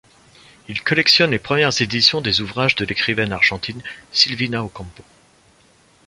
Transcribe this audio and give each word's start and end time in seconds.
Il 0.67 0.81
collectionne 0.81 1.29
les 1.29 1.37
premières 1.37 1.79
éditions 1.79 2.21
des 2.21 2.41
ouvrages 2.41 2.73
de 2.73 2.85
l'écrivaine 2.85 3.31
argentine 3.31 3.83
Silvina 4.11 4.63
Ocampo. 4.63 5.03